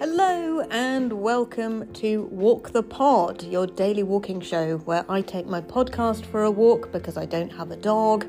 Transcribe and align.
Hello 0.00 0.60
and 0.70 1.12
welcome 1.12 1.92
to 1.92 2.22
Walk 2.30 2.72
the 2.72 2.82
Pod, 2.82 3.42
your 3.42 3.66
daily 3.66 4.02
walking 4.02 4.40
show 4.40 4.78
where 4.78 5.04
I 5.10 5.20
take 5.20 5.44
my 5.44 5.60
podcast 5.60 6.24
for 6.24 6.42
a 6.42 6.50
walk 6.50 6.90
because 6.90 7.18
I 7.18 7.26
don't 7.26 7.50
have 7.50 7.70
a 7.70 7.76
dog. 7.76 8.24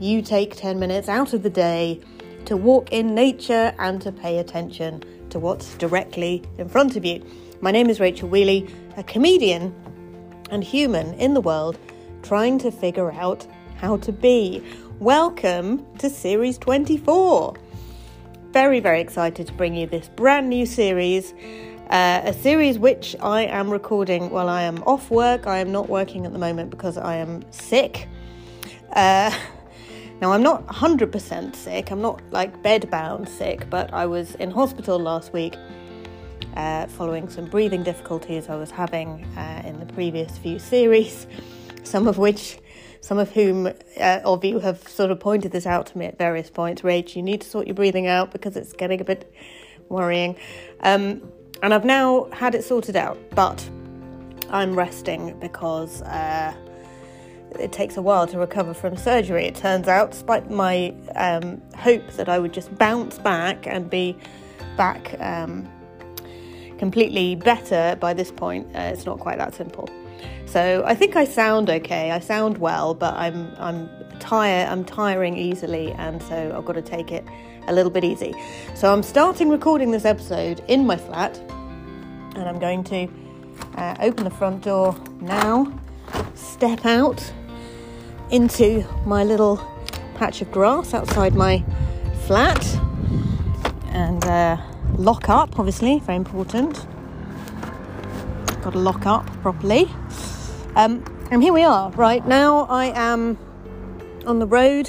You 0.00 0.22
take 0.22 0.56
10 0.56 0.80
minutes 0.80 1.08
out 1.08 1.34
of 1.34 1.44
the 1.44 1.50
day 1.50 2.00
to 2.46 2.56
walk 2.56 2.90
in 2.90 3.14
nature 3.14 3.72
and 3.78 4.02
to 4.02 4.10
pay 4.10 4.38
attention 4.38 5.04
to 5.30 5.38
what's 5.38 5.76
directly 5.76 6.42
in 6.58 6.68
front 6.68 6.96
of 6.96 7.04
you. 7.04 7.24
My 7.60 7.70
name 7.70 7.88
is 7.88 8.00
Rachel 8.00 8.28
Wheeley, 8.28 8.68
a 8.96 9.04
comedian 9.04 9.72
and 10.50 10.64
human 10.64 11.14
in 11.14 11.32
the 11.32 11.40
world 11.40 11.78
trying 12.24 12.58
to 12.58 12.72
figure 12.72 13.12
out 13.12 13.46
how 13.76 13.98
to 13.98 14.10
be. 14.10 14.64
Welcome 14.98 15.86
to 15.98 16.10
Series 16.10 16.58
24 16.58 17.54
very, 18.52 18.80
very 18.80 19.00
excited 19.00 19.46
to 19.46 19.52
bring 19.52 19.74
you 19.74 19.86
this 19.86 20.08
brand 20.08 20.48
new 20.48 20.66
series. 20.66 21.34
Uh, 21.90 22.20
a 22.24 22.32
series 22.32 22.78
which 22.78 23.16
I 23.20 23.42
am 23.42 23.70
recording 23.70 24.30
while 24.30 24.48
I 24.48 24.62
am 24.62 24.82
off 24.84 25.10
work. 25.10 25.46
I 25.46 25.58
am 25.58 25.72
not 25.72 25.88
working 25.88 26.26
at 26.26 26.32
the 26.32 26.38
moment 26.38 26.70
because 26.70 26.96
I 26.98 27.16
am 27.16 27.44
sick. 27.50 28.08
Uh, 28.92 29.30
now, 30.20 30.32
I'm 30.32 30.42
not 30.42 30.66
100% 30.66 31.54
sick, 31.54 31.90
I'm 31.90 32.00
not 32.00 32.22
like 32.30 32.62
bedbound 32.62 33.28
sick, 33.28 33.68
but 33.70 33.92
I 33.92 34.06
was 34.06 34.34
in 34.36 34.50
hospital 34.50 34.98
last 34.98 35.32
week 35.32 35.54
uh, 36.56 36.86
following 36.86 37.28
some 37.28 37.46
breathing 37.46 37.82
difficulties 37.82 38.48
I 38.48 38.56
was 38.56 38.70
having 38.70 39.24
uh, 39.36 39.62
in 39.64 39.78
the 39.78 39.86
previous 39.92 40.36
few 40.38 40.58
series, 40.58 41.26
some 41.84 42.08
of 42.08 42.18
which 42.18 42.58
some 43.00 43.18
of 43.18 43.30
whom 43.30 43.66
uh, 43.66 44.20
of 44.24 44.44
you 44.44 44.58
have 44.60 44.86
sort 44.88 45.10
of 45.10 45.20
pointed 45.20 45.52
this 45.52 45.66
out 45.66 45.86
to 45.86 45.98
me 45.98 46.06
at 46.06 46.18
various 46.18 46.50
points. 46.50 46.82
Rach, 46.82 47.16
you 47.16 47.22
need 47.22 47.40
to 47.42 47.48
sort 47.48 47.66
your 47.66 47.74
breathing 47.74 48.06
out 48.06 48.32
because 48.32 48.56
it's 48.56 48.72
getting 48.72 49.00
a 49.00 49.04
bit 49.04 49.32
worrying. 49.88 50.36
Um, 50.80 51.32
and 51.62 51.74
I've 51.74 51.84
now 51.84 52.28
had 52.32 52.54
it 52.54 52.64
sorted 52.64 52.96
out, 52.96 53.18
but 53.30 53.68
I'm 54.50 54.74
resting 54.76 55.38
because 55.40 56.02
uh, 56.02 56.54
it 57.58 57.72
takes 57.72 57.96
a 57.96 58.02
while 58.02 58.26
to 58.28 58.38
recover 58.38 58.74
from 58.74 58.96
surgery. 58.96 59.46
It 59.46 59.54
turns 59.54 59.88
out, 59.88 60.12
despite 60.12 60.50
my 60.50 60.94
um, 61.16 61.60
hope 61.76 62.06
that 62.12 62.28
I 62.28 62.38
would 62.38 62.52
just 62.52 62.76
bounce 62.78 63.18
back 63.18 63.66
and 63.66 63.88
be 63.88 64.16
back 64.76 65.16
um, 65.20 65.68
completely 66.78 67.34
better 67.34 67.96
by 67.98 68.14
this 68.14 68.30
point, 68.30 68.66
uh, 68.76 68.80
it's 68.92 69.06
not 69.06 69.18
quite 69.18 69.38
that 69.38 69.54
simple. 69.54 69.88
So 70.46 70.82
I 70.86 70.94
think 70.94 71.16
I 71.16 71.24
sound 71.24 71.68
okay. 71.68 72.10
I 72.10 72.20
sound 72.20 72.58
well, 72.58 72.94
but 72.94 73.14
I'm 73.14 73.54
I'm 73.58 73.88
tired. 74.18 74.68
I'm 74.68 74.84
tiring 74.84 75.36
easily, 75.36 75.92
and 75.92 76.22
so 76.22 76.54
I've 76.56 76.64
got 76.64 76.74
to 76.74 76.82
take 76.82 77.12
it 77.12 77.24
a 77.66 77.72
little 77.72 77.90
bit 77.90 78.04
easy. 78.04 78.34
So 78.74 78.92
I'm 78.92 79.02
starting 79.02 79.50
recording 79.50 79.90
this 79.90 80.04
episode 80.04 80.62
in 80.68 80.86
my 80.86 80.96
flat, 80.96 81.36
and 82.34 82.48
I'm 82.48 82.58
going 82.58 82.82
to 82.84 83.08
uh, 83.76 83.96
open 84.00 84.24
the 84.24 84.30
front 84.30 84.64
door 84.64 84.96
now, 85.20 85.72
step 86.34 86.86
out 86.86 87.32
into 88.30 88.84
my 89.04 89.24
little 89.24 89.56
patch 90.14 90.40
of 90.42 90.50
grass 90.50 90.94
outside 90.94 91.34
my 91.34 91.64
flat, 92.26 92.64
and 93.90 94.24
uh, 94.24 94.56
lock 94.96 95.28
up. 95.28 95.58
Obviously, 95.58 95.98
very 96.00 96.16
important. 96.16 96.86
Got 98.62 98.72
to 98.72 98.78
lock 98.78 99.06
up 99.06 99.26
properly. 99.42 99.88
Um, 100.78 101.02
and 101.32 101.42
here 101.42 101.52
we 101.52 101.64
are. 101.64 101.90
Right 101.90 102.24
now, 102.24 102.64
I 102.66 102.92
am 102.94 103.36
on 104.24 104.38
the 104.38 104.46
road 104.46 104.88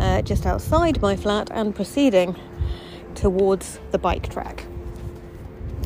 uh, 0.00 0.20
just 0.22 0.44
outside 0.46 1.00
my 1.00 1.14
flat 1.14 1.48
and 1.52 1.72
proceeding 1.72 2.34
towards 3.14 3.78
the 3.92 3.98
bike 3.98 4.28
track. 4.32 4.66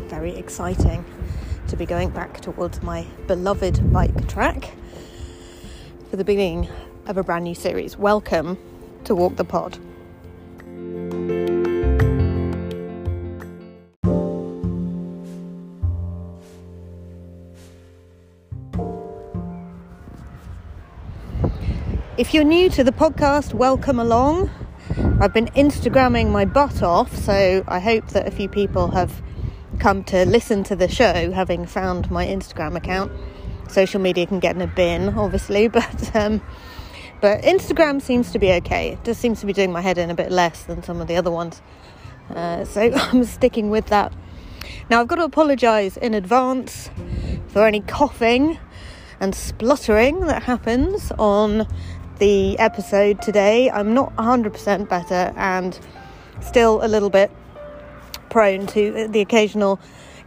Very 0.05 0.35
exciting 0.35 1.05
to 1.69 1.77
be 1.77 1.85
going 1.85 2.09
back 2.09 2.41
towards 2.41 2.83
my 2.83 3.07
beloved 3.27 3.93
bike 3.93 4.27
track 4.27 4.71
for 6.09 6.17
the 6.17 6.25
beginning 6.25 6.71
of 7.05 7.19
a 7.19 7.23
brand 7.23 7.45
new 7.45 7.55
series. 7.55 7.99
Welcome 7.99 8.57
to 9.05 9.15
Walk 9.15 9.37
the 9.37 9.45
Pod. 9.45 9.79
If 22.25 22.33
you're 22.33 22.43
new 22.43 22.71
to 22.71 22.83
the 22.83 22.91
podcast, 22.91 23.53
welcome 23.53 23.99
along. 23.99 24.51
I've 25.21 25.35
been 25.35 25.49
Instagramming 25.49 26.31
my 26.31 26.47
butt 26.47 26.83
off, 26.83 27.15
so 27.15 27.63
I 27.69 27.79
hope 27.79 28.09
that 28.09 28.27
a 28.27 28.31
few 28.31 28.49
people 28.49 28.93
have 28.93 29.23
come 29.79 30.03
to 30.05 30.25
listen 30.25 30.65
to 30.65 30.75
the 30.75 30.89
show 30.89 31.33
having 31.33 31.67
found 31.67 32.11
my 32.11 32.27
Instagram 32.27 32.77
account. 32.77 33.13
Social 33.69 34.01
media 34.01 34.27
can 34.27 34.41
get 34.41 34.57
in 34.57 34.63
a 34.63 34.67
bin, 34.67 35.11
obviously, 35.11 35.69
but 35.69 36.17
um, 36.17 36.41
but 37.21 37.43
Instagram 37.43 38.01
seems 38.01 38.33
to 38.33 38.39
be 38.39 38.53
okay. 38.53 38.93
It 38.93 39.05
just 39.05 39.21
seems 39.21 39.41
to 39.41 39.47
be 39.47 39.53
doing 39.53 39.71
my 39.71 39.83
head 39.83 39.99
in 39.99 40.09
a 40.09 40.15
bit 40.15 40.33
less 40.33 40.65
than 40.65 40.83
some 40.83 41.03
of 41.03 41.09
the 41.09 41.17
other 41.17 41.31
ones. 41.31 41.61
Uh, 42.31 42.65
so 42.65 42.91
I'm 42.95 43.25
sticking 43.25 43.69
with 43.69 43.89
that. 43.89 44.15
Now 44.89 45.03
I've 45.03 45.09
got 45.09 45.17
to 45.17 45.25
apologise 45.25 45.99
in 45.99 46.15
advance 46.15 46.89
for 47.49 47.67
any 47.67 47.83
coughing 47.83 48.59
and 49.21 49.35
spluttering 49.35 50.21
that 50.21 50.43
happens 50.45 51.13
on 51.19 51.67
the 52.19 52.59
episode 52.59 53.21
today. 53.23 53.71
I'm 53.71 53.95
not 53.95 54.15
100% 54.17 54.89
better 54.89 55.33
and 55.37 55.79
still 56.41 56.85
a 56.85 56.89
little 56.89 57.11
bit 57.11 57.31
prone 58.31 58.67
to 58.69 59.09
the 59.09 59.21
occasional 59.21 59.81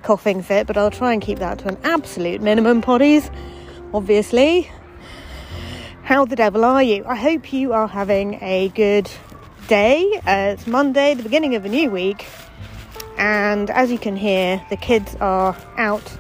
coughing 0.04 0.42
fit, 0.42 0.68
but 0.68 0.78
I'll 0.78 0.92
try 0.92 1.14
and 1.14 1.22
keep 1.22 1.40
that 1.40 1.60
to 1.60 1.68
an 1.68 1.78
absolute 1.84 2.42
minimum, 2.42 2.82
potties, 2.82 3.34
obviously. 3.94 4.72
How 6.04 6.26
the 6.26 6.36
devil 6.36 6.64
are 6.64 6.84
you? 6.84 7.04
I 7.06 7.16
hope 7.16 7.52
you 7.52 7.74
are 7.74 7.88
having 7.88 8.36
a 8.42 8.70
good 8.70 9.10
day. 9.68 10.22
Uh, 10.26 10.54
it's 10.54 10.68
Monday, 10.68 11.14
the 11.14 11.24
beginning 11.24 11.56
of 11.56 11.66
a 11.66 11.70
new 11.70 11.90
week, 11.90 12.26
and 13.18 13.70
as 13.70 13.92
you 13.92 13.98
can 13.98 14.16
hear, 14.16 14.66
the 14.70 14.78
kids 14.78 15.16
are 15.20 15.58
out 15.78 16.18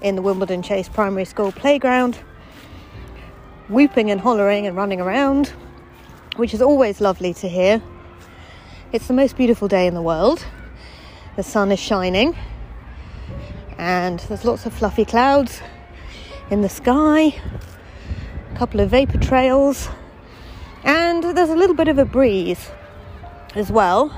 in 0.00 0.14
the 0.14 0.22
Wimbledon 0.22 0.62
Chase 0.62 0.88
Primary 0.88 1.24
School 1.24 1.50
playground 1.50 2.18
whooping 3.68 4.10
and 4.10 4.20
hollering 4.20 4.66
and 4.66 4.76
running 4.76 5.00
around, 5.00 5.54
which 6.36 6.52
is 6.52 6.60
always 6.60 7.00
lovely 7.00 7.32
to 7.34 7.48
hear. 7.48 7.82
It's 8.92 9.06
the 9.06 9.14
most 9.14 9.36
beautiful 9.36 9.68
day 9.68 9.86
in 9.86 9.94
the 9.94 10.02
world. 10.02 10.44
The 11.36 11.42
sun 11.42 11.72
is 11.72 11.80
shining, 11.80 12.36
and 13.78 14.20
there's 14.20 14.44
lots 14.44 14.66
of 14.66 14.74
fluffy 14.74 15.04
clouds 15.04 15.60
in 16.50 16.60
the 16.60 16.68
sky, 16.68 17.34
a 18.52 18.56
couple 18.56 18.80
of 18.80 18.90
vapor 18.90 19.18
trails, 19.18 19.88
and 20.84 21.24
there's 21.24 21.50
a 21.50 21.56
little 21.56 21.74
bit 21.74 21.88
of 21.88 21.98
a 21.98 22.04
breeze 22.04 22.70
as 23.54 23.72
well. 23.72 24.12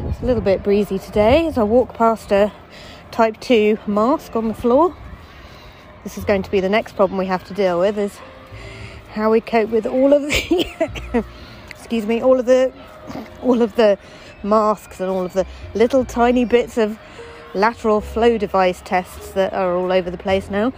It's 0.00 0.20
a 0.20 0.26
little 0.26 0.42
bit 0.42 0.62
breezy 0.62 0.98
today 0.98 1.46
as 1.46 1.56
I 1.56 1.62
walk 1.62 1.94
past 1.94 2.30
a 2.30 2.52
type 3.10 3.40
2 3.40 3.78
mask 3.86 4.36
on 4.36 4.48
the 4.48 4.54
floor. 4.54 4.94
This 6.04 6.18
is 6.18 6.24
going 6.24 6.42
to 6.42 6.50
be 6.50 6.60
the 6.60 6.68
next 6.68 6.94
problem 6.94 7.18
we 7.18 7.26
have 7.26 7.44
to 7.44 7.54
deal 7.54 7.80
with 7.80 7.98
is 7.98 8.18
how 9.10 9.30
we 9.30 9.40
cope 9.40 9.70
with 9.70 9.86
all 9.86 10.12
of 10.12 10.22
the 10.22 11.24
excuse 11.70 12.06
me 12.06 12.22
all 12.22 12.38
of 12.38 12.46
the 12.46 12.72
all 13.42 13.62
of 13.62 13.74
the 13.76 13.98
masks 14.42 15.00
and 15.00 15.10
all 15.10 15.24
of 15.24 15.32
the 15.32 15.46
little 15.74 16.04
tiny 16.04 16.44
bits 16.44 16.78
of 16.78 16.98
lateral 17.54 18.00
flow 18.00 18.38
device 18.38 18.82
tests 18.84 19.30
that 19.32 19.52
are 19.52 19.74
all 19.74 19.90
over 19.90 20.10
the 20.10 20.18
place 20.18 20.50
now. 20.50 20.72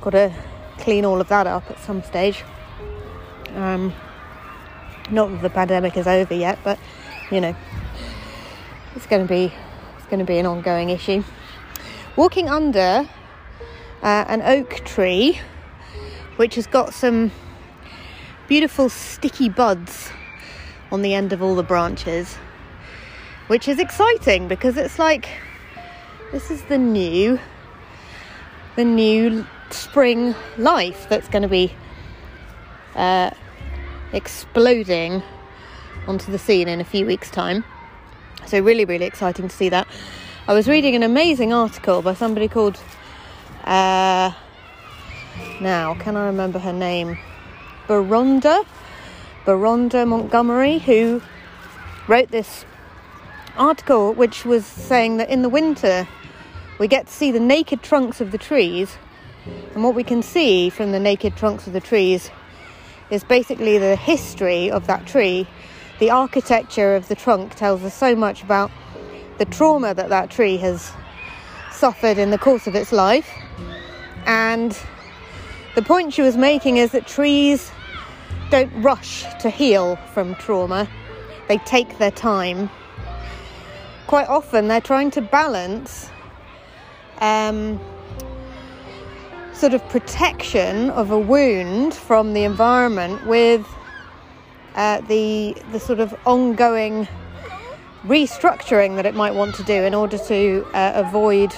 Got 0.00 0.10
to 0.10 0.34
clean 0.78 1.04
all 1.04 1.20
of 1.20 1.28
that 1.28 1.46
up 1.46 1.70
at 1.70 1.78
some 1.78 2.02
stage. 2.02 2.44
Um, 3.54 3.94
not 5.10 5.30
that 5.30 5.42
the 5.42 5.50
pandemic 5.50 5.96
is 5.96 6.06
over 6.06 6.34
yet 6.34 6.58
but 6.64 6.78
you 7.30 7.40
know 7.40 7.54
it's 8.96 9.06
going 9.06 9.22
to 9.22 9.28
be 9.28 9.52
it's 9.96 10.06
going 10.06 10.18
to 10.18 10.24
be 10.24 10.38
an 10.38 10.46
ongoing 10.46 10.90
issue. 10.90 11.22
Walking 12.16 12.48
under 12.48 13.08
uh, 14.02 14.24
an 14.28 14.42
oak 14.42 14.84
tree 14.84 15.40
which 16.36 16.54
has 16.54 16.66
got 16.66 16.94
some 16.94 17.30
beautiful 18.48 18.88
sticky 18.88 19.48
buds 19.48 20.10
on 20.92 21.02
the 21.02 21.14
end 21.14 21.32
of 21.32 21.42
all 21.42 21.54
the 21.54 21.62
branches, 21.62 22.36
which 23.48 23.68
is 23.68 23.78
exciting 23.78 24.48
because 24.48 24.76
it's 24.76 24.98
like 24.98 25.28
this 26.32 26.50
is 26.50 26.62
the 26.64 26.78
new 26.78 27.38
the 28.76 28.84
new 28.84 29.46
spring 29.70 30.34
life 30.58 31.08
that's 31.08 31.28
going 31.28 31.42
to 31.42 31.48
be 31.48 31.72
uh, 32.94 33.30
exploding 34.12 35.22
onto 36.06 36.30
the 36.30 36.38
scene 36.38 36.68
in 36.68 36.80
a 36.80 36.84
few 36.84 37.06
weeks' 37.06 37.30
time. 37.30 37.64
So, 38.46 38.60
really, 38.60 38.84
really 38.84 39.06
exciting 39.06 39.48
to 39.48 39.56
see 39.56 39.68
that. 39.70 39.88
I 40.46 40.52
was 40.52 40.68
reading 40.68 40.94
an 40.94 41.02
amazing 41.02 41.52
article 41.52 42.02
by 42.02 42.14
somebody 42.14 42.48
called 42.48 42.78
uh, 43.64 44.32
now. 45.60 45.94
Can 45.94 46.16
I 46.16 46.26
remember 46.26 46.58
her 46.58 46.72
name? 46.72 47.18
Beronda, 47.86 48.64
Beronda 49.44 50.06
Montgomery, 50.06 50.78
who 50.78 51.22
wrote 52.08 52.30
this 52.30 52.64
article 53.56 54.12
which 54.12 54.44
was 54.44 54.66
saying 54.66 55.16
that 55.16 55.30
in 55.30 55.42
the 55.42 55.48
winter 55.48 56.06
we 56.78 56.88
get 56.88 57.06
to 57.06 57.12
see 57.12 57.30
the 57.30 57.40
naked 57.40 57.82
trunks 57.82 58.20
of 58.20 58.32
the 58.32 58.38
trees, 58.38 58.98
and 59.74 59.82
what 59.82 59.94
we 59.94 60.04
can 60.04 60.22
see 60.22 60.68
from 60.68 60.92
the 60.92 61.00
naked 61.00 61.36
trunks 61.36 61.66
of 61.66 61.72
the 61.72 61.80
trees 61.80 62.30
is 63.10 63.24
basically 63.24 63.78
the 63.78 63.96
history 63.96 64.70
of 64.70 64.86
that 64.86 65.06
tree. 65.06 65.46
The 66.00 66.10
architecture 66.10 66.94
of 66.96 67.08
the 67.08 67.14
trunk 67.14 67.54
tells 67.54 67.82
us 67.82 67.94
so 67.94 68.14
much 68.14 68.42
about 68.42 68.70
the 69.38 69.44
trauma 69.44 69.94
that 69.94 70.08
that 70.08 70.30
tree 70.30 70.56
has 70.58 70.92
suffered 71.72 72.18
in 72.18 72.30
the 72.30 72.38
course 72.38 72.66
of 72.66 72.74
its 72.74 72.92
life. 72.92 73.30
And 74.26 74.76
the 75.76 75.82
point 75.82 76.14
she 76.14 76.22
was 76.22 76.38
making 76.38 76.78
is 76.78 76.92
that 76.92 77.06
trees 77.06 77.70
don't 78.50 78.72
rush 78.82 79.24
to 79.40 79.50
heal 79.50 79.96
from 80.14 80.34
trauma, 80.36 80.88
they 81.48 81.58
take 81.58 81.98
their 81.98 82.10
time. 82.10 82.70
Quite 84.06 84.26
often, 84.26 84.68
they're 84.68 84.80
trying 84.80 85.10
to 85.10 85.20
balance 85.20 86.08
um, 87.20 87.78
sort 89.52 89.74
of 89.74 89.86
protection 89.90 90.88
of 90.90 91.10
a 91.10 91.18
wound 91.18 91.92
from 91.92 92.32
the 92.32 92.44
environment 92.44 93.26
with 93.26 93.66
uh, 94.76 95.02
the 95.02 95.54
the 95.72 95.80
sort 95.80 96.00
of 96.00 96.14
ongoing 96.24 97.06
restructuring 98.04 98.96
that 98.96 99.04
it 99.04 99.14
might 99.14 99.34
want 99.34 99.54
to 99.56 99.62
do 99.64 99.74
in 99.74 99.94
order 99.94 100.16
to 100.16 100.66
uh, 100.72 100.92
avoid 100.94 101.52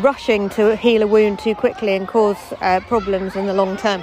rushing 0.00 0.48
to 0.50 0.76
heal 0.76 1.02
a 1.02 1.06
wound 1.06 1.38
too 1.38 1.54
quickly 1.54 1.94
and 1.94 2.08
cause 2.08 2.36
uh, 2.60 2.80
problems 2.80 3.36
in 3.36 3.46
the 3.46 3.54
long 3.54 3.76
term. 3.76 4.02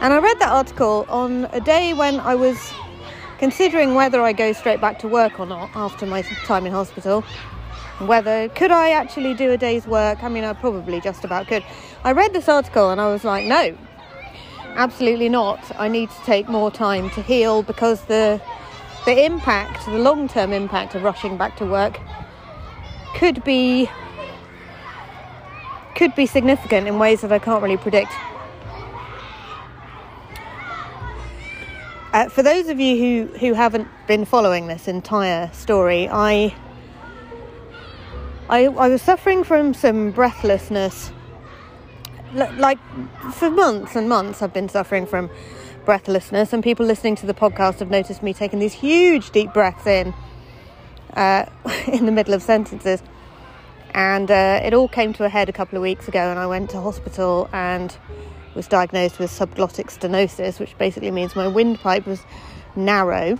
And 0.00 0.12
I 0.12 0.18
read 0.18 0.38
that 0.40 0.50
article 0.50 1.06
on 1.08 1.44
a 1.52 1.60
day 1.60 1.92
when 1.92 2.18
I 2.20 2.34
was 2.34 2.72
considering 3.38 3.94
whether 3.94 4.22
I 4.22 4.32
go 4.32 4.52
straight 4.52 4.80
back 4.80 4.98
to 5.00 5.08
work 5.08 5.38
or 5.38 5.46
not 5.46 5.70
after 5.74 6.06
my 6.06 6.22
time 6.22 6.66
in 6.66 6.72
hospital. 6.72 7.22
Whether 8.00 8.48
could 8.48 8.70
I 8.70 8.90
actually 8.90 9.34
do 9.34 9.52
a 9.52 9.56
day's 9.56 9.86
work? 9.86 10.22
I 10.24 10.28
mean, 10.28 10.44
I 10.44 10.54
probably 10.54 11.00
just 11.00 11.24
about 11.24 11.46
could. 11.46 11.64
I 12.04 12.12
read 12.12 12.32
this 12.32 12.48
article 12.48 12.90
and 12.90 13.00
I 13.00 13.12
was 13.12 13.22
like, 13.22 13.44
no, 13.44 13.76
absolutely 14.74 15.28
not. 15.28 15.60
I 15.78 15.88
need 15.88 16.10
to 16.10 16.20
take 16.24 16.48
more 16.48 16.70
time 16.70 17.10
to 17.10 17.22
heal 17.22 17.62
because 17.62 18.04
the 18.06 18.40
the 19.04 19.24
impact, 19.24 19.84
the 19.86 19.98
long 19.98 20.28
term 20.28 20.52
impact 20.52 20.94
of 20.94 21.02
rushing 21.02 21.36
back 21.36 21.56
to 21.56 21.66
work 21.66 22.00
could 23.14 23.42
be 23.44 23.90
could 25.94 26.14
be 26.14 26.26
significant 26.26 26.86
in 26.88 26.98
ways 26.98 27.20
that 27.20 27.32
I 27.32 27.38
can't 27.38 27.62
really 27.62 27.76
predict. 27.76 28.12
Uh, 32.12 32.28
for 32.28 32.42
those 32.42 32.68
of 32.68 32.78
you 32.78 32.98
who, 32.98 33.38
who 33.38 33.54
haven't 33.54 33.88
been 34.06 34.26
following 34.26 34.66
this 34.66 34.86
entire 34.86 35.50
story, 35.54 36.08
I, 36.10 36.54
I, 38.50 38.64
I 38.64 38.88
was 38.88 39.00
suffering 39.00 39.44
from 39.44 39.72
some 39.72 40.10
breathlessness. 40.10 41.10
L- 42.34 42.52
like 42.58 42.78
for 43.32 43.50
months 43.50 43.96
and 43.96 44.10
months, 44.10 44.42
I've 44.42 44.52
been 44.52 44.68
suffering 44.68 45.06
from 45.06 45.30
breathlessness, 45.86 46.52
and 46.52 46.62
people 46.62 46.84
listening 46.84 47.16
to 47.16 47.26
the 47.26 47.34
podcast 47.34 47.78
have 47.78 47.90
noticed 47.90 48.22
me 48.22 48.34
taking 48.34 48.58
these 48.58 48.74
huge 48.74 49.30
deep 49.30 49.54
breaths 49.54 49.86
in 49.86 50.12
uh, 51.14 51.46
in 51.86 52.04
the 52.04 52.12
middle 52.12 52.34
of 52.34 52.42
sentences. 52.42 53.02
And 53.94 54.30
uh, 54.30 54.60
it 54.62 54.72
all 54.74 54.88
came 54.88 55.12
to 55.14 55.24
a 55.24 55.28
head 55.28 55.48
a 55.48 55.52
couple 55.52 55.76
of 55.76 55.82
weeks 55.82 56.08
ago, 56.08 56.30
and 56.30 56.38
I 56.38 56.46
went 56.46 56.70
to 56.70 56.80
hospital 56.80 57.48
and 57.52 57.94
was 58.54 58.66
diagnosed 58.66 59.18
with 59.18 59.30
subglottic 59.30 59.96
stenosis, 59.96 60.58
which 60.58 60.76
basically 60.78 61.10
means 61.10 61.36
my 61.36 61.48
windpipe 61.48 62.06
was 62.06 62.22
narrow, 62.74 63.38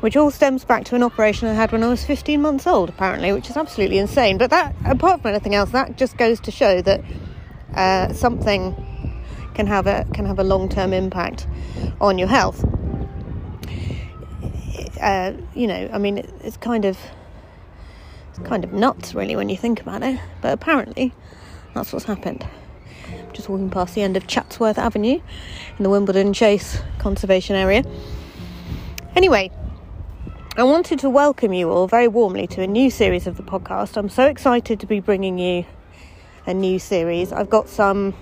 which 0.00 0.16
all 0.16 0.30
stems 0.30 0.64
back 0.64 0.84
to 0.84 0.94
an 0.94 1.02
operation 1.02 1.48
I 1.48 1.54
had 1.54 1.72
when 1.72 1.82
I 1.82 1.88
was 1.88 2.04
15 2.04 2.40
months 2.40 2.66
old, 2.66 2.88
apparently, 2.88 3.32
which 3.32 3.50
is 3.50 3.56
absolutely 3.56 3.98
insane. 3.98 4.38
But 4.38 4.50
that, 4.50 4.74
apart 4.84 5.22
from 5.22 5.30
anything 5.30 5.54
else, 5.54 5.70
that 5.70 5.96
just 5.96 6.16
goes 6.16 6.40
to 6.40 6.50
show 6.50 6.80
that 6.82 7.02
uh, 7.74 8.12
something 8.12 8.74
can 9.54 9.66
have 9.66 9.86
a 9.86 10.06
can 10.14 10.24
have 10.26 10.38
a 10.38 10.44
long 10.44 10.68
term 10.68 10.92
impact 10.92 11.46
on 12.00 12.18
your 12.18 12.28
health. 12.28 12.64
Uh, 15.00 15.32
you 15.54 15.66
know, 15.66 15.88
I 15.92 15.98
mean, 15.98 16.18
it, 16.18 16.30
it's 16.42 16.56
kind 16.56 16.84
of 16.84 16.98
kind 18.44 18.64
of 18.64 18.72
nuts, 18.72 19.14
really, 19.14 19.36
when 19.36 19.48
you 19.48 19.56
think 19.56 19.80
about 19.80 20.02
it. 20.02 20.20
But 20.40 20.52
apparently, 20.52 21.12
that's 21.74 21.92
what's 21.92 22.06
happened 22.06 22.46
just 23.32 23.48
walking 23.48 23.70
past 23.70 23.94
the 23.94 24.02
end 24.02 24.16
of 24.16 24.26
Chatsworth 24.26 24.78
Avenue 24.78 25.20
in 25.78 25.82
the 25.82 25.90
Wimbledon 25.90 26.32
Chase 26.32 26.80
Conservation 26.98 27.56
Area. 27.56 27.84
Anyway, 29.16 29.50
I 30.56 30.62
wanted 30.62 30.98
to 31.00 31.10
welcome 31.10 31.52
you 31.52 31.70
all 31.70 31.86
very 31.86 32.08
warmly 32.08 32.46
to 32.48 32.62
a 32.62 32.66
new 32.66 32.90
series 32.90 33.26
of 33.26 33.36
the 33.36 33.42
podcast. 33.42 33.96
I'm 33.96 34.08
so 34.08 34.26
excited 34.26 34.80
to 34.80 34.86
be 34.86 35.00
bringing 35.00 35.38
you 35.38 35.64
a 36.46 36.54
new 36.54 36.78
series. 36.78 37.32
I've 37.32 37.50
got 37.50 37.68
some 37.68 38.14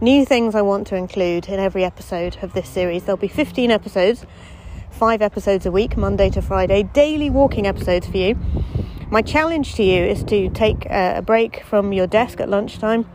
new 0.00 0.24
things 0.24 0.54
I 0.54 0.62
want 0.62 0.86
to 0.88 0.96
include 0.96 1.48
in 1.48 1.60
every 1.60 1.84
episode 1.84 2.38
of 2.42 2.52
this 2.52 2.68
series. 2.68 3.04
There'll 3.04 3.16
be 3.16 3.28
15 3.28 3.70
episodes, 3.70 4.26
five 4.90 5.22
episodes 5.22 5.66
a 5.66 5.70
week, 5.70 5.96
Monday 5.96 6.30
to 6.30 6.42
Friday, 6.42 6.82
daily 6.82 7.30
walking 7.30 7.66
episodes 7.66 8.06
for 8.06 8.16
you. 8.16 8.38
My 9.08 9.22
challenge 9.22 9.76
to 9.76 9.84
you 9.84 10.04
is 10.04 10.24
to 10.24 10.48
take 10.50 10.84
a 10.86 11.22
break 11.24 11.62
from 11.62 11.92
your 11.92 12.08
desk 12.08 12.40
at 12.40 12.48
lunchtime 12.48 13.06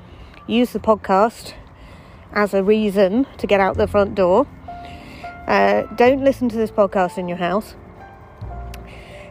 use 0.47 0.71
the 0.71 0.79
podcast 0.79 1.53
as 2.33 2.53
a 2.53 2.63
reason 2.63 3.25
to 3.37 3.47
get 3.47 3.59
out 3.59 3.77
the 3.77 3.87
front 3.87 4.15
door. 4.15 4.47
Uh, 5.47 5.83
don't 5.95 6.23
listen 6.23 6.49
to 6.49 6.55
this 6.55 6.71
podcast 6.71 7.17
in 7.17 7.27
your 7.27 7.37
house. 7.37 7.75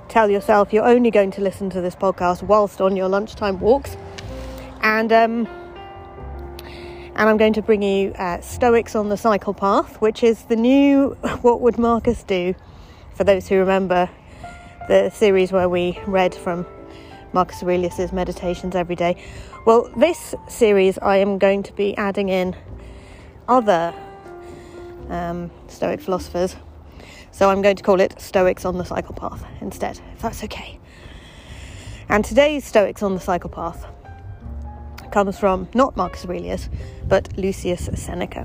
Tell 0.08 0.30
yourself 0.30 0.72
you're 0.72 0.86
only 0.86 1.10
going 1.10 1.30
to 1.32 1.40
listen 1.40 1.70
to 1.70 1.80
this 1.80 1.94
podcast 1.94 2.42
whilst 2.42 2.80
on 2.80 2.96
your 2.96 3.08
lunchtime 3.08 3.58
walks. 3.60 3.96
And 4.82 5.12
um, 5.12 5.46
and 7.14 7.28
I'm 7.28 7.36
going 7.36 7.52
to 7.54 7.62
bring 7.62 7.82
you 7.82 8.12
uh, 8.12 8.40
Stoics 8.40 8.94
on 8.94 9.08
the 9.08 9.16
Cycle 9.16 9.54
Path, 9.54 10.00
which 10.00 10.22
is 10.22 10.44
the 10.44 10.56
new 10.56 11.10
What 11.42 11.60
Would 11.60 11.78
Marcus 11.78 12.22
Do? 12.22 12.54
For 13.14 13.24
those 13.24 13.48
who 13.48 13.56
remember 13.56 14.08
the 14.90 15.08
series 15.10 15.52
where 15.52 15.69
we 15.69 15.96
read 16.08 16.34
from 16.34 16.66
Marcus 17.32 17.62
Aurelius's 17.62 18.12
Meditations 18.12 18.75
every 18.75 18.96
day. 18.96 19.22
Well, 19.64 19.88
this 19.96 20.34
series 20.48 20.98
I 20.98 21.19
am 21.19 21.38
going 21.38 21.62
to 21.62 21.72
be 21.75 21.96
adding 21.96 22.28
in 22.28 22.56
other 23.46 23.94
um, 25.08 25.52
Stoic 25.69 26.00
philosophers. 26.00 26.56
So 27.31 27.50
I'm 27.50 27.62
going 27.62 27.76
to 27.76 27.85
call 27.85 28.00
it 28.00 28.20
Stoics 28.20 28.64
on 28.64 28.78
the 28.78 28.85
Cycle 28.85 29.14
Path 29.14 29.47
instead, 29.61 30.00
if 30.14 30.23
that's 30.23 30.42
okay. 30.42 30.80
And 32.09 32.25
today's 32.25 32.64
Stoics 32.64 33.00
on 33.00 33.14
the 33.14 33.20
Cycle 33.20 33.49
Path 33.49 33.87
comes 35.12 35.38
from 35.38 35.68
not 35.73 35.97
Marcus 35.97 36.25
Aurelius, 36.25 36.68
but 37.06 37.28
Lucius 37.38 37.88
Seneca. 37.94 38.44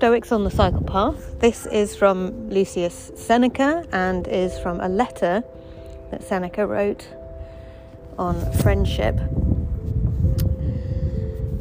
Stoics 0.00 0.32
on 0.32 0.44
the 0.44 0.50
Cycle 0.50 0.80
Path. 0.80 1.38
This 1.40 1.66
is 1.66 1.94
from 1.94 2.48
Lucius 2.48 3.12
Seneca 3.16 3.86
and 3.92 4.26
is 4.28 4.58
from 4.60 4.80
a 4.80 4.88
letter 4.88 5.44
that 6.10 6.22
Seneca 6.22 6.66
wrote 6.66 7.06
on 8.18 8.50
friendship. 8.62 9.20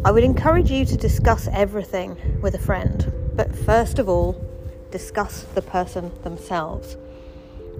I 0.05 0.11
would 0.11 0.23
encourage 0.23 0.71
you 0.71 0.85
to 0.85 0.95
discuss 0.95 1.49
everything 1.51 2.39
with 2.41 2.55
a 2.55 2.59
friend, 2.59 3.11
but 3.35 3.53
first 3.53 3.99
of 3.99 4.07
all, 4.07 4.41
discuss 4.89 5.43
the 5.53 5.61
person 5.61 6.09
themselves. 6.23 6.95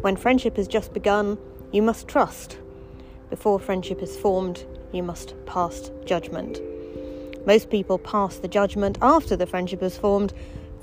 When 0.02 0.18
friendship 0.18 0.58
has 0.58 0.68
just 0.68 0.94
begun, 0.94 1.38
you 1.72 1.82
must 1.82 2.10
trust. 2.10 2.58
Before 3.30 3.60
friendship 3.60 4.02
is 4.02 4.18
formed, 4.18 4.66
you 4.92 5.04
must 5.04 5.36
pass 5.46 5.90
judgment. 6.04 6.60
Most 7.46 7.70
people 7.70 7.98
pass 7.98 8.38
the 8.38 8.48
judgment 8.48 8.98
after 9.02 9.36
the 9.36 9.48
friendship 9.48 9.82
is 9.82 9.98
formed, 9.98 10.34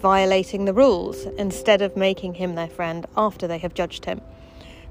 violating 0.00 0.64
the 0.64 0.72
rules, 0.72 1.24
instead 1.38 1.82
of 1.82 1.96
making 1.96 2.34
him 2.34 2.54
their 2.54 2.68
friend 2.68 3.06
after 3.16 3.46
they 3.46 3.58
have 3.58 3.74
judged 3.74 4.04
him. 4.04 4.20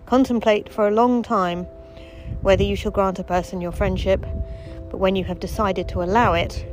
Contemplate 0.06 0.72
for 0.72 0.88
a 0.88 0.92
long 0.92 1.24
time 1.24 1.68
whether 2.42 2.64
you 2.64 2.76
shall 2.76 2.92
grant 2.92 3.20
a 3.20 3.24
person 3.24 3.62
your 3.62 3.72
friendship, 3.72 4.22
but 4.90 4.98
when 4.98 5.16
you 5.16 5.24
have 5.24 5.40
decided 5.40 5.88
to 5.90 6.02
allow 6.02 6.34
it, 6.34 6.66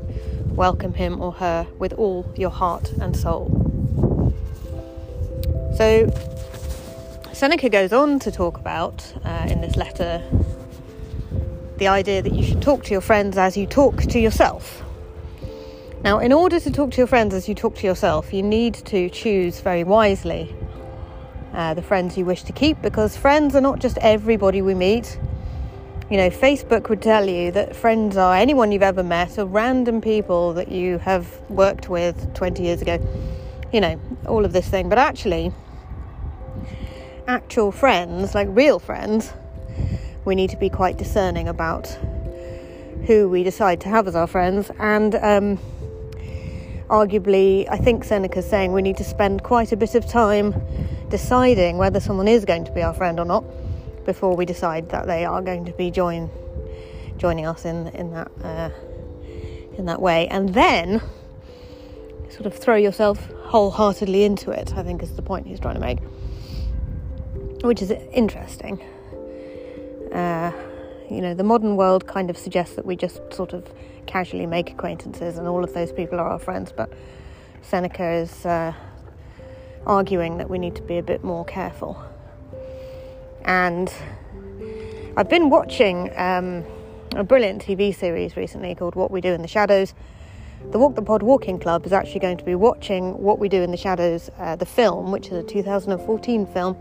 welcome 0.49 0.95
him 0.95 1.21
or 1.21 1.33
her 1.33 1.67
with 1.79 1.93
all 1.95 2.31
your 2.37 2.51
heart 2.51 2.91
and 3.01 3.17
soul. 3.17 3.59
So, 5.77 6.11
Seneca 7.33 7.69
goes 7.71 7.93
on 7.93 8.19
to 8.21 8.31
talk 8.31 8.59
about 8.59 9.13
uh, 9.25 9.47
in 9.49 9.61
this 9.61 9.77
letter 9.77 10.23
the 11.83 11.89
idea 11.89 12.23
that 12.23 12.33
you 12.33 12.45
should 12.45 12.63
talk 12.63 12.85
to 12.85 12.93
your 12.93 13.01
friends 13.01 13.37
as 13.37 13.57
you 13.57 13.67
talk 13.67 14.03
to 14.03 14.21
yourself. 14.21 14.85
Now, 16.05 16.21
in 16.21 16.33
order 16.33 16.61
to 16.61 16.71
talk 16.71 16.93
to 16.93 16.99
your 16.99 17.09
friends 17.09 17.35
as 17.35 17.49
you 17.49 17.57
talk 17.57 17.75
to 17.75 17.87
yourself, 17.89 18.33
you 18.33 18.41
need 18.41 18.75
to 18.95 19.11
choose 19.11 19.59
very 19.61 19.83
wisely 19.83 20.55
uh, 21.53 21.75
the 21.75 21.83
friends 21.83 22.17
you 22.17 22.25
wish 22.25 22.45
to 22.45 22.53
keep 22.53 22.81
because 22.83 23.17
friends 23.17 23.57
are 23.57 23.61
not 23.61 23.81
just 23.81 23.99
everybody 23.99 24.63
we 24.63 24.75
meet. 24.75 25.19
You 26.09 26.19
know, 26.19 26.31
Facebook 26.31 26.89
would 26.89 27.03
tell 27.03 27.29
you 27.29 27.51
that 27.51 27.75
friends 27.75 28.17
are 28.17 28.37
anyone 28.37 28.71
you've 28.71 28.85
ever 28.85 29.03
met 29.03 29.37
or 29.37 29.47
random 29.47 30.01
people 30.01 30.53
that 30.53 30.71
you 30.71 30.99
have 30.99 31.27
worked 31.51 31.89
with 31.89 32.33
20 32.35 32.63
years 32.63 32.81
ago. 32.81 33.05
You 33.73 33.81
know, 33.81 34.01
all 34.29 34.45
of 34.45 34.53
this 34.53 34.69
thing. 34.69 34.89
But 34.89 34.99
actually, 34.99 35.51
actual 37.27 37.73
friends, 37.73 38.37
like 38.37 38.47
real 38.53 38.79
friends, 38.79 39.33
we 40.25 40.35
need 40.35 40.51
to 40.51 40.57
be 40.57 40.69
quite 40.69 40.97
discerning 40.97 41.49
about 41.49 41.89
who 43.07 43.29
we 43.29 43.43
decide 43.43 43.81
to 43.81 43.89
have 43.89 44.07
as 44.07 44.15
our 44.15 44.27
friends. 44.27 44.71
And 44.79 45.15
um, 45.17 45.59
arguably, 46.89 47.67
I 47.69 47.77
think 47.77 48.05
Seneca's 48.05 48.49
saying 48.49 48.73
we 48.73 48.83
need 48.83 48.97
to 48.99 49.05
spend 49.05 49.43
quite 49.43 49.73
a 49.73 49.77
bit 49.77 49.95
of 49.95 50.07
time 50.07 50.55
deciding 51.09 51.79
whether 51.79 52.01
someone 52.01 52.29
is 52.29 52.45
going 52.45 52.65
to 52.65 52.73
be 52.73 52.83
our 52.83 52.95
friend 52.95 53.19
or 53.19 53.25
not 53.25 53.45
before 54.05 54.37
we 54.37 54.45
decide 54.45 54.89
that 54.91 55.07
they 55.07 55.25
are 55.25 55.43
going 55.43 55.65
to 55.65 55.73
be 55.73 55.91
join 55.91 56.31
joining 57.19 57.47
us 57.47 57.65
in 57.65 57.89
in 57.89 58.11
that 58.13 58.31
uh, 58.43 58.71
in 59.77 59.87
that 59.87 60.01
way, 60.01 60.29
and 60.29 60.55
then 60.55 61.01
sort 62.31 62.47
of 62.47 62.55
throw 62.55 62.77
yourself 62.77 63.27
wholeheartedly 63.45 64.25
into 64.25 64.51
it. 64.51 64.73
I 64.77 64.83
think 64.83 65.03
is 65.03 65.15
the 65.15 65.23
point 65.23 65.47
he's 65.47 65.61
trying 65.61 65.75
to 65.75 65.81
make, 65.81 65.99
which 67.63 67.83
is 67.83 67.91
interesting. 68.13 68.81
Uh, 70.13 70.53
you 71.11 71.21
know, 71.21 71.35
the 71.35 71.45
modern 71.45 71.77
world 71.77 72.07
kind 72.07 72.31
of 72.31 72.37
suggests 72.37 72.77
that 72.77 72.87
we 72.87 72.97
just 72.97 73.21
sort 73.33 73.53
of 73.53 73.73
casually 74.07 74.47
make 74.47 74.71
acquaintances 74.71 75.39
and 75.39 75.47
all 75.47 75.65
of 75.65 75.73
those 75.75 75.93
people 75.93 76.19
are 76.19 76.29
our 76.29 76.39
friends, 76.39 76.73
but 76.73 76.93
Seneca 77.63 78.11
is 78.11 78.45
uh, 78.45 78.73
arguing 79.87 80.39
that 80.39 80.51
we 80.51 80.59
need 80.59 80.75
to 80.77 80.83
be 80.83 80.99
a 80.99 81.03
bit 81.03 81.23
more 81.23 81.45
careful. 81.45 82.03
And 83.45 83.93
I've 85.17 85.29
been 85.29 85.51
watching 85.51 86.11
um, 86.17 86.65
a 87.15 87.25
brilliant 87.25 87.63
TV 87.63 87.95
series 87.95 88.37
recently 88.37 88.75
called 88.75 88.95
What 88.95 89.11
We 89.11 89.21
Do 89.21 89.33
in 89.33 89.43
the 89.43 89.49
Shadows. 89.49 89.95
The 90.71 90.79
Walk 90.79 90.95
the 90.95 91.03
Pod 91.03 91.23
Walking 91.23 91.59
Club 91.59 91.85
is 91.85 91.93
actually 91.93 92.21
going 92.21 92.39
to 92.39 92.45
be 92.45 92.55
watching 92.55 93.19
What 93.19 93.39
We 93.39 93.49
Do 93.49 93.63
in 93.63 93.71
the 93.71 93.77
Shadows, 93.77 94.31
uh, 94.39 94.57
the 94.57 94.67
film, 94.67 95.11
which 95.11 95.27
is 95.27 95.33
a 95.33 95.43
2014 95.43 96.47
film, 96.47 96.77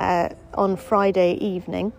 uh, 0.00 0.30
on 0.54 0.76
Friday 0.76 1.34
evening 1.34 1.92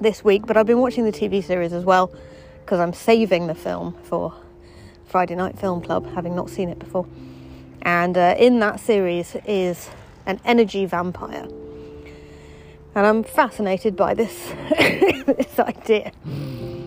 this 0.00 0.22
week, 0.22 0.46
but 0.46 0.56
I've 0.56 0.66
been 0.66 0.80
watching 0.80 1.04
the 1.04 1.12
TV 1.12 1.42
series 1.42 1.72
as 1.72 1.84
well 1.84 2.12
because 2.60 2.80
I'm 2.80 2.92
saving 2.92 3.46
the 3.46 3.54
film 3.54 3.96
for 4.02 4.34
Friday 5.06 5.34
Night 5.34 5.58
Film 5.58 5.80
Club, 5.80 6.06
having 6.14 6.36
not 6.36 6.50
seen 6.50 6.68
it 6.68 6.78
before. 6.78 7.06
And 7.82 8.16
uh, 8.16 8.34
in 8.38 8.60
that 8.60 8.78
series 8.80 9.36
is 9.46 9.90
an 10.26 10.38
energy 10.44 10.84
vampire. 10.84 11.46
And 12.94 13.06
I'm 13.06 13.24
fascinated 13.24 13.96
by 13.96 14.14
this, 14.14 14.52
this 15.26 15.58
idea. 15.58 16.12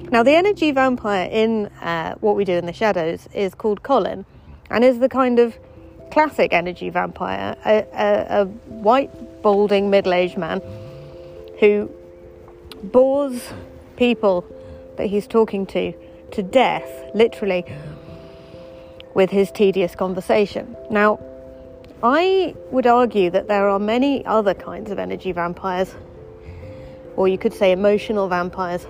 Now, 0.09 0.23
the 0.23 0.35
energy 0.35 0.71
vampire 0.71 1.27
in 1.31 1.65
uh, 1.81 2.15
What 2.15 2.35
We 2.35 2.45
Do 2.45 2.53
in 2.53 2.65
the 2.65 2.73
Shadows 2.73 3.27
is 3.33 3.53
called 3.55 3.83
Colin 3.83 4.25
and 4.69 4.83
is 4.83 4.99
the 4.99 5.09
kind 5.09 5.39
of 5.39 5.57
classic 6.11 6.53
energy 6.53 6.89
vampire, 6.89 7.55
a, 7.65 7.85
a, 7.93 8.41
a 8.41 8.45
white, 8.45 9.11
balding, 9.41 9.89
middle 9.89 10.13
aged 10.13 10.37
man 10.37 10.61
who 11.59 11.89
bores 12.83 13.53
people 13.95 14.45
that 14.97 15.07
he's 15.07 15.27
talking 15.27 15.65
to 15.65 15.93
to 16.31 16.43
death, 16.43 16.89
literally, 17.13 17.65
with 19.13 19.29
his 19.29 19.49
tedious 19.51 19.95
conversation. 19.95 20.75
Now, 20.91 21.19
I 22.03 22.53
would 22.69 22.85
argue 22.85 23.29
that 23.31 23.47
there 23.47 23.69
are 23.69 23.79
many 23.79 24.25
other 24.25 24.53
kinds 24.53 24.91
of 24.91 24.99
energy 24.99 25.31
vampires, 25.31 25.95
or 27.15 27.27
you 27.27 27.37
could 27.37 27.53
say 27.53 27.71
emotional 27.71 28.27
vampires, 28.27 28.85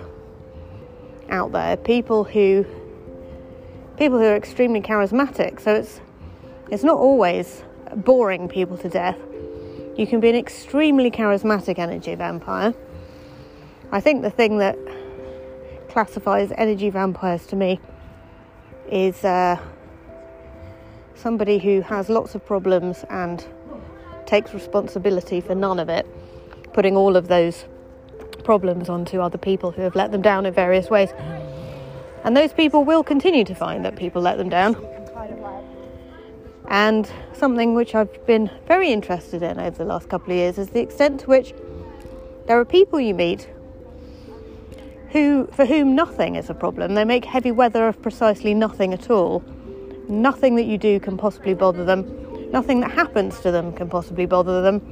out 1.30 1.52
there. 1.52 1.76
People 1.76 2.24
who 2.24 2.64
people 3.96 4.18
who 4.18 4.24
are 4.24 4.36
extremely 4.36 4.80
charismatic. 4.80 5.60
So 5.60 5.74
it's 5.74 6.00
it's 6.70 6.84
not 6.84 6.98
always 6.98 7.62
boring 7.96 8.48
people 8.48 8.76
to 8.78 8.88
death. 8.88 9.18
You 9.98 10.06
can 10.06 10.20
be 10.20 10.30
an 10.30 10.36
extremely 10.36 11.10
charismatic 11.10 11.78
energy 11.78 12.14
vampire 12.14 12.72
I 13.90 14.00
think 14.00 14.20
the 14.20 14.30
thing 14.30 14.58
that 14.58 14.76
classifies 15.88 16.52
energy 16.58 16.90
vampires 16.90 17.46
to 17.46 17.56
me 17.56 17.80
is 18.92 19.24
uh, 19.24 19.58
somebody 21.14 21.58
who 21.58 21.80
has 21.80 22.10
lots 22.10 22.34
of 22.34 22.44
problems 22.44 23.06
and 23.08 23.46
takes 24.26 24.52
responsibility 24.52 25.40
for 25.40 25.54
none 25.54 25.78
of 25.78 25.88
it, 25.88 26.06
putting 26.74 26.98
all 26.98 27.16
of 27.16 27.28
those 27.28 27.64
problems 28.44 28.90
onto 28.90 29.22
other 29.22 29.38
people 29.38 29.70
who 29.70 29.80
have 29.80 29.94
let 29.94 30.12
them 30.12 30.20
down 30.20 30.44
in 30.44 30.52
various 30.52 30.90
ways. 30.90 31.08
And 32.24 32.36
those 32.36 32.52
people 32.52 32.84
will 32.84 33.02
continue 33.02 33.44
to 33.44 33.54
find 33.54 33.86
that 33.86 33.96
people 33.96 34.20
let 34.20 34.36
them 34.36 34.50
down. 34.50 34.74
And 36.68 37.10
something 37.32 37.74
which 37.74 37.94
I've 37.94 38.26
been 38.26 38.50
very 38.66 38.92
interested 38.92 39.42
in 39.42 39.58
over 39.58 39.78
the 39.78 39.86
last 39.86 40.10
couple 40.10 40.32
of 40.32 40.36
years 40.36 40.58
is 40.58 40.68
the 40.68 40.80
extent 40.80 41.20
to 41.20 41.26
which 41.26 41.54
there 42.46 42.60
are 42.60 42.64
people 42.64 43.00
you 43.00 43.14
meet 43.14 43.48
who, 45.10 45.48
for 45.52 45.64
whom 45.64 45.94
nothing 45.94 46.36
is 46.36 46.50
a 46.50 46.54
problem. 46.54 46.94
They 46.94 47.04
make 47.04 47.24
heavy 47.24 47.50
weather 47.50 47.88
of 47.88 48.00
precisely 48.02 48.52
nothing 48.52 48.92
at 48.92 49.08
all. 49.08 49.42
Nothing 50.08 50.56
that 50.56 50.64
you 50.64 50.76
do 50.76 51.00
can 51.00 51.16
possibly 51.16 51.54
bother 51.54 51.86
them. 51.86 52.50
Nothing 52.52 52.80
that 52.80 52.90
happens 52.90 53.40
to 53.40 53.50
them 53.50 53.72
can 53.72 53.88
possibly 53.88 54.26
bother 54.26 54.60
them. 54.60 54.82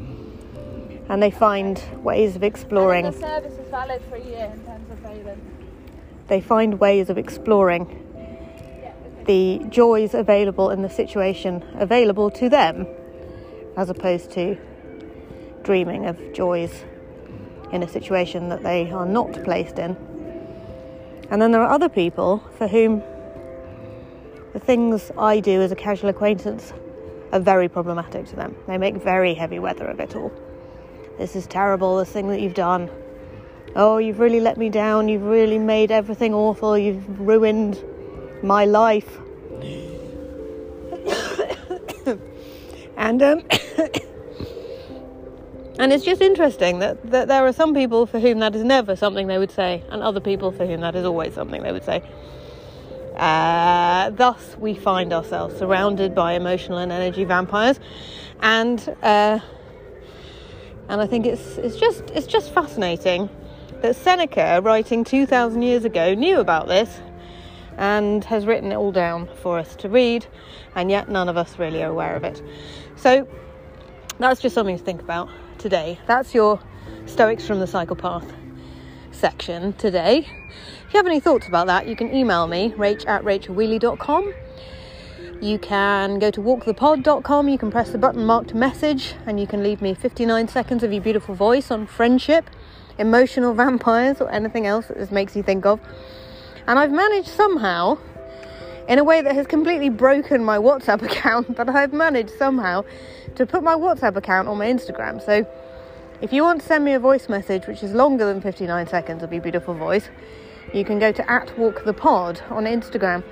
And 1.10 1.22
they 1.22 1.30
find 1.30 1.82
ways 2.02 2.36
of 2.36 2.42
exploring. 2.42 3.04
the 3.04 3.12
service 3.12 3.52
is 3.52 3.68
valid 3.70 4.02
for 4.08 4.16
a 4.16 4.24
year 4.24 4.50
in 4.52 4.64
terms 4.64 4.90
of 4.90 5.02
payment. 5.04 5.42
They 6.28 6.40
find 6.40 6.80
ways 6.80 7.10
of 7.10 7.18
exploring 7.18 8.05
the 9.26 9.60
joys 9.68 10.14
available 10.14 10.70
in 10.70 10.82
the 10.82 10.90
situation 10.90 11.64
available 11.74 12.30
to 12.30 12.48
them, 12.48 12.86
as 13.76 13.90
opposed 13.90 14.30
to 14.32 14.56
dreaming 15.62 16.06
of 16.06 16.32
joys 16.32 16.84
in 17.72 17.82
a 17.82 17.88
situation 17.88 18.48
that 18.48 18.62
they 18.62 18.90
are 18.90 19.06
not 19.06 19.32
placed 19.44 19.78
in. 19.78 19.96
And 21.30 21.42
then 21.42 21.50
there 21.50 21.60
are 21.60 21.70
other 21.70 21.88
people 21.88 22.42
for 22.56 22.68
whom 22.68 23.02
the 24.52 24.60
things 24.60 25.10
I 25.18 25.40
do 25.40 25.60
as 25.60 25.72
a 25.72 25.76
casual 25.76 26.08
acquaintance 26.08 26.72
are 27.32 27.40
very 27.40 27.68
problematic 27.68 28.26
to 28.26 28.36
them. 28.36 28.54
They 28.68 28.78
make 28.78 28.94
very 28.96 29.34
heavy 29.34 29.58
weather 29.58 29.86
of 29.86 29.98
it 29.98 30.14
all. 30.14 30.32
This 31.18 31.34
is 31.34 31.46
terrible, 31.46 31.98
this 31.98 32.10
thing 32.10 32.28
that 32.28 32.40
you've 32.40 32.54
done. 32.54 32.88
Oh, 33.74 33.98
you've 33.98 34.20
really 34.20 34.40
let 34.40 34.56
me 34.56 34.70
down. 34.70 35.08
You've 35.08 35.24
really 35.24 35.58
made 35.58 35.90
everything 35.90 36.32
awful. 36.32 36.78
You've 36.78 37.20
ruined 37.20 37.82
my 38.46 38.64
life. 38.64 39.18
and 42.96 43.22
um, 43.22 43.42
And 45.78 45.92
it's 45.92 46.04
just 46.04 46.22
interesting 46.22 46.78
that, 46.78 47.10
that 47.10 47.28
there 47.28 47.46
are 47.46 47.52
some 47.52 47.74
people 47.74 48.06
for 48.06 48.18
whom 48.18 48.38
that 48.38 48.54
is 48.54 48.64
never 48.64 48.96
something 48.96 49.26
they 49.26 49.36
would 49.36 49.50
say, 49.50 49.84
and 49.90 50.02
other 50.02 50.20
people 50.20 50.50
for 50.50 50.64
whom 50.64 50.80
that 50.80 50.96
is 50.96 51.04
always 51.04 51.34
something 51.34 51.62
they 51.62 51.72
would 51.72 51.84
say. 51.84 52.02
Uh, 53.14 54.10
thus, 54.10 54.56
we 54.58 54.74
find 54.74 55.12
ourselves 55.12 55.56
surrounded 55.58 56.14
by 56.14 56.32
emotional 56.32 56.78
and 56.78 56.92
energy 56.92 57.24
vampires, 57.24 57.78
and 58.40 58.96
uh, 59.02 59.38
and 60.88 61.00
I 61.00 61.06
think 61.06 61.26
it's 61.26 61.56
it's 61.58 61.76
just 61.76 62.04
it's 62.10 62.26
just 62.26 62.52
fascinating 62.52 63.28
that 63.82 63.96
Seneca, 63.96 64.60
writing 64.62 65.04
two 65.04 65.26
thousand 65.26 65.62
years 65.62 65.84
ago, 65.84 66.14
knew 66.14 66.40
about 66.40 66.68
this 66.68 67.00
and 67.76 68.24
has 68.24 68.46
written 68.46 68.72
it 68.72 68.76
all 68.76 68.92
down 68.92 69.28
for 69.42 69.58
us 69.58 69.76
to 69.76 69.88
read, 69.88 70.26
and 70.74 70.90
yet 70.90 71.08
none 71.08 71.28
of 71.28 71.36
us 71.36 71.58
really 71.58 71.82
are 71.82 71.90
aware 71.90 72.16
of 72.16 72.24
it. 72.24 72.42
So 72.96 73.28
that's 74.18 74.40
just 74.40 74.54
something 74.54 74.78
to 74.78 74.84
think 74.84 75.00
about 75.00 75.28
today. 75.58 75.98
That's 76.06 76.34
your 76.34 76.60
Stoics 77.06 77.46
from 77.46 77.60
the 77.60 77.66
Cycle 77.66 77.96
Path 77.96 78.32
section 79.12 79.72
today. 79.74 80.18
If 80.86 80.94
you 80.94 80.98
have 80.98 81.06
any 81.06 81.20
thoughts 81.20 81.48
about 81.48 81.66
that, 81.66 81.86
you 81.86 81.96
can 81.96 82.14
email 82.14 82.46
me, 82.46 82.72
rach 82.76 83.06
at 83.06 83.22
rachelwheeley.com. 83.22 84.34
You 85.40 85.58
can 85.58 86.18
go 86.18 86.30
to 86.30 86.40
walkthepod.com, 86.40 87.48
you 87.48 87.58
can 87.58 87.70
press 87.70 87.90
the 87.90 87.98
button 87.98 88.24
marked 88.24 88.54
message, 88.54 89.14
and 89.26 89.38
you 89.38 89.46
can 89.46 89.62
leave 89.62 89.82
me 89.82 89.94
59 89.94 90.48
seconds 90.48 90.82
of 90.82 90.92
your 90.92 91.02
beautiful 91.02 91.34
voice 91.34 91.70
on 91.70 91.86
friendship, 91.86 92.48
emotional 92.98 93.52
vampires, 93.52 94.20
or 94.20 94.30
anything 94.30 94.66
else 94.66 94.86
that 94.86 94.96
this 94.96 95.10
makes 95.10 95.36
you 95.36 95.42
think 95.42 95.66
of. 95.66 95.78
And 96.66 96.78
I've 96.78 96.92
managed 96.92 97.28
somehow, 97.28 97.98
in 98.88 98.98
a 98.98 99.04
way 99.04 99.22
that 99.22 99.34
has 99.34 99.46
completely 99.46 99.88
broken 99.88 100.44
my 100.44 100.58
WhatsApp 100.58 101.02
account, 101.10 101.56
but 101.56 101.68
I've 101.68 101.92
managed 101.92 102.30
somehow 102.38 102.84
to 103.36 103.46
put 103.46 103.62
my 103.62 103.74
WhatsApp 103.74 104.16
account 104.16 104.48
on 104.48 104.58
my 104.58 104.66
Instagram. 104.66 105.24
So 105.24 105.46
if 106.20 106.32
you 106.32 106.42
want 106.42 106.62
to 106.62 106.66
send 106.66 106.84
me 106.84 106.92
a 106.94 106.98
voice 106.98 107.28
message 107.28 107.66
which 107.66 107.82
is 107.82 107.92
longer 107.92 108.24
than 108.26 108.40
59 108.40 108.86
seconds 108.88 109.22
of 109.22 109.32
your 109.32 109.42
beautiful 109.42 109.74
voice, 109.74 110.08
you 110.72 110.84
can 110.84 110.98
go 110.98 111.12
to 111.12 111.30
at 111.30 111.56
walk 111.58 111.84
the 111.84 111.92
pod 111.92 112.40
on 112.50 112.64
Instagram, 112.64 113.22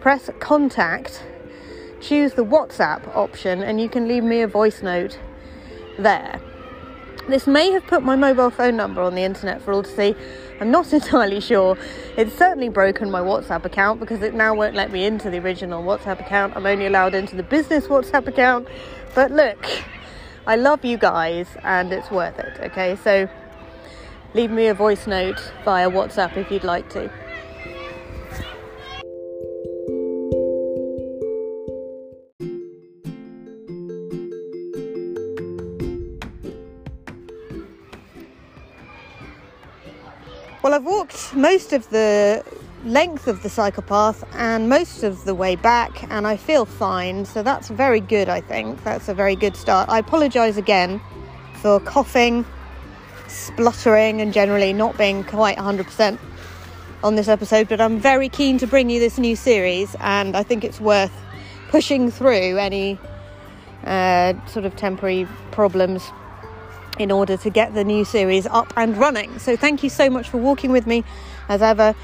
press 0.00 0.30
contact, 0.40 1.22
choose 2.00 2.34
the 2.34 2.44
WhatsApp 2.44 3.06
option, 3.14 3.62
and 3.62 3.80
you 3.80 3.88
can 3.88 4.08
leave 4.08 4.24
me 4.24 4.40
a 4.40 4.48
voice 4.48 4.82
note 4.82 5.18
there. 5.98 6.40
This 7.28 7.46
may 7.46 7.70
have 7.70 7.86
put 7.86 8.02
my 8.02 8.16
mobile 8.16 8.50
phone 8.50 8.76
number 8.76 9.02
on 9.02 9.14
the 9.14 9.22
internet 9.22 9.62
for 9.62 9.72
all 9.72 9.82
to 9.82 9.90
see, 9.90 10.16
I'm 10.62 10.70
not 10.70 10.92
entirely 10.92 11.40
sure. 11.40 11.76
It's 12.16 12.32
certainly 12.34 12.68
broken 12.68 13.10
my 13.10 13.20
WhatsApp 13.20 13.64
account 13.64 13.98
because 13.98 14.22
it 14.22 14.32
now 14.32 14.54
won't 14.54 14.76
let 14.76 14.92
me 14.92 15.04
into 15.04 15.28
the 15.28 15.38
original 15.38 15.82
WhatsApp 15.82 16.20
account. 16.20 16.56
I'm 16.56 16.66
only 16.66 16.86
allowed 16.86 17.16
into 17.16 17.34
the 17.34 17.42
business 17.42 17.88
WhatsApp 17.88 18.28
account. 18.28 18.68
But 19.12 19.32
look, 19.32 19.66
I 20.46 20.54
love 20.54 20.84
you 20.84 20.98
guys 20.98 21.48
and 21.64 21.92
it's 21.92 22.12
worth 22.12 22.38
it, 22.38 22.60
okay? 22.60 22.94
So 22.94 23.28
leave 24.34 24.52
me 24.52 24.68
a 24.68 24.74
voice 24.74 25.08
note 25.08 25.52
via 25.64 25.90
WhatsApp 25.90 26.36
if 26.36 26.48
you'd 26.52 26.62
like 26.62 26.88
to. 26.90 27.10
Well, 40.72 40.80
I've 40.80 40.86
walked 40.86 41.34
most 41.34 41.74
of 41.74 41.90
the 41.90 42.42
length 42.86 43.28
of 43.28 43.42
the 43.42 43.50
cycle 43.50 43.82
path 43.82 44.24
and 44.32 44.70
most 44.70 45.02
of 45.02 45.26
the 45.26 45.34
way 45.34 45.54
back, 45.54 46.10
and 46.10 46.26
I 46.26 46.38
feel 46.38 46.64
fine. 46.64 47.26
So 47.26 47.42
that's 47.42 47.68
very 47.68 48.00
good, 48.00 48.30
I 48.30 48.40
think. 48.40 48.82
That's 48.82 49.06
a 49.06 49.12
very 49.12 49.36
good 49.36 49.54
start. 49.54 49.90
I 49.90 49.98
apologise 49.98 50.56
again 50.56 50.98
for 51.60 51.78
coughing, 51.78 52.46
spluttering, 53.28 54.22
and 54.22 54.32
generally 54.32 54.72
not 54.72 54.96
being 54.96 55.24
quite 55.24 55.58
100% 55.58 56.18
on 57.04 57.16
this 57.16 57.28
episode, 57.28 57.68
but 57.68 57.78
I'm 57.78 57.98
very 57.98 58.30
keen 58.30 58.56
to 58.56 58.66
bring 58.66 58.88
you 58.88 58.98
this 58.98 59.18
new 59.18 59.36
series, 59.36 59.94
and 60.00 60.34
I 60.34 60.42
think 60.42 60.64
it's 60.64 60.80
worth 60.80 61.12
pushing 61.68 62.10
through 62.10 62.56
any 62.56 62.98
uh, 63.84 64.32
sort 64.46 64.64
of 64.64 64.74
temporary 64.76 65.28
problems 65.50 66.10
in 66.98 67.10
order 67.10 67.36
to 67.36 67.50
get 67.50 67.74
the 67.74 67.84
new 67.84 68.04
series 68.04 68.46
up 68.46 68.72
and 68.76 68.96
running. 68.96 69.38
So, 69.38 69.56
thank 69.56 69.82
you 69.82 69.88
so 69.88 70.10
much 70.10 70.28
for 70.28 70.38
walking 70.38 70.72
with 70.72 70.86
me 70.86 71.04
as 71.48 71.62
ever. 71.62 71.94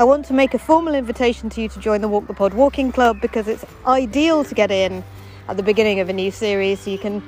I 0.00 0.04
want 0.04 0.26
to 0.26 0.32
make 0.32 0.54
a 0.54 0.60
formal 0.60 0.94
invitation 0.94 1.50
to 1.50 1.60
you 1.60 1.68
to 1.70 1.80
join 1.80 2.02
the 2.02 2.08
Walk 2.08 2.28
the 2.28 2.34
Pod 2.34 2.54
Walking 2.54 2.92
Club 2.92 3.20
because 3.20 3.48
it's 3.48 3.64
ideal 3.84 4.44
to 4.44 4.54
get 4.54 4.70
in 4.70 5.02
at 5.48 5.56
the 5.56 5.64
beginning 5.64 5.98
of 5.98 6.08
a 6.08 6.12
new 6.12 6.30
series 6.30 6.78
so 6.80 6.90
you 6.90 6.98
can 6.98 7.20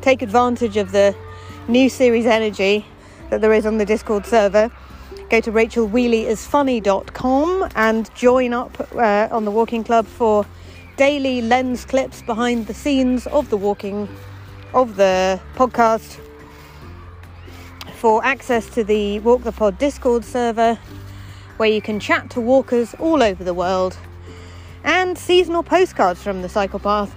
take 0.00 0.22
advantage 0.22 0.76
of 0.76 0.90
the 0.90 1.14
new 1.68 1.88
series 1.88 2.26
energy 2.26 2.84
that 3.30 3.40
there 3.40 3.52
is 3.52 3.64
on 3.64 3.78
the 3.78 3.84
Discord 3.84 4.26
server. 4.26 4.72
Go 5.30 5.40
to 5.40 5.52
rachelwheeleyisfunny.com 5.52 7.68
and 7.76 8.12
join 8.16 8.52
up 8.52 8.92
uh, 8.94 9.28
on 9.30 9.44
the 9.44 9.52
Walking 9.52 9.84
Club 9.84 10.06
for 10.06 10.44
daily 10.96 11.42
lens 11.42 11.84
clips 11.84 12.22
behind 12.22 12.66
the 12.66 12.74
scenes 12.74 13.28
of 13.28 13.50
the 13.50 13.56
walking 13.56 14.08
of 14.72 14.96
the 14.96 15.40
podcast 15.54 16.18
for 17.96 18.22
access 18.22 18.68
to 18.68 18.84
the 18.84 19.18
Walk 19.20 19.42
the 19.42 19.52
Pod 19.52 19.78
Discord 19.78 20.22
server 20.22 20.78
where 21.56 21.70
you 21.70 21.80
can 21.80 21.98
chat 21.98 22.28
to 22.30 22.42
walkers 22.42 22.94
all 22.98 23.22
over 23.22 23.42
the 23.42 23.54
world 23.54 23.96
and 24.84 25.16
seasonal 25.16 25.62
postcards 25.62 26.22
from 26.22 26.42
the 26.42 26.48
cycle 26.48 26.78
path 26.78 27.14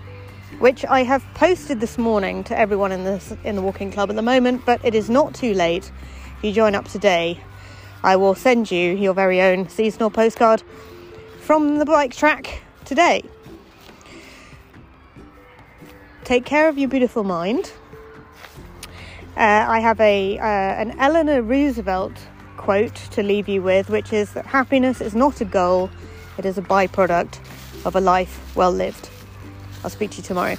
which 0.60 0.86
I 0.86 1.04
have 1.04 1.22
posted 1.34 1.82
this 1.82 1.98
morning 1.98 2.46
to 2.46 2.58
everyone 2.58 2.94
in 2.94 3.04
the 3.04 3.38
in 3.44 3.58
the 3.58 3.62
walking 3.62 3.92
club 3.92 4.10
at 4.10 4.16
the 4.16 4.22
moment 4.22 4.66
but 4.66 4.84
it 4.86 4.96
is 4.96 5.10
not 5.10 5.34
too 5.36 5.54
late. 5.54 5.92
If 6.38 6.44
you 6.46 6.54
join 6.54 6.76
up 6.76 6.88
today 6.88 7.44
I 8.02 8.16
will 8.16 8.34
send 8.34 8.72
you 8.72 8.96
your 8.96 9.14
very 9.14 9.42
own 9.42 9.68
seasonal 9.68 10.10
postcard 10.10 10.64
from 11.42 11.78
the 11.78 11.86
bike 11.86 12.16
track 12.16 12.64
today. 12.86 13.24
Take 16.24 16.46
care 16.46 16.70
of 16.70 16.78
your 16.78 16.88
beautiful 16.88 17.26
mind 17.26 17.74
uh, 19.39 19.65
I 19.69 19.79
have 19.79 20.00
a 20.01 20.38
uh, 20.38 20.43
an 20.43 21.00
Eleanor 21.00 21.41
Roosevelt 21.41 22.12
quote 22.58 22.96
to 23.12 23.24
leave 23.24 23.48
you 23.48 23.62
with, 23.62 23.89
which 23.89 24.12
is 24.12 24.34
that 24.34 24.46
happiness 24.46 24.99
is 24.99 25.15
not 25.15 25.39
a 25.39 25.45
goal; 25.45 25.89
it 26.38 26.45
is 26.45 26.58
a 26.58 26.62
byproduct 26.62 27.39
of 27.86 27.95
a 27.95 28.02
life 28.02 28.54
well 28.56 28.71
lived. 28.71 29.10
I'll 29.82 29.89
speak 29.89 30.12
to 30.12 30.17
you 30.17 30.23
tomorrow. 30.23 30.58